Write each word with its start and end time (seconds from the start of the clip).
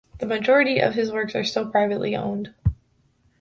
The 0.17 0.25
majority 0.25 0.79
of 0.79 0.95
his 0.95 1.11
works 1.11 1.35
are 1.35 1.43
still 1.43 1.69
privately 1.69 2.15
owned. 2.15 2.55